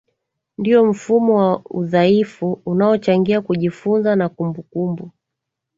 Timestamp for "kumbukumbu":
4.29-5.11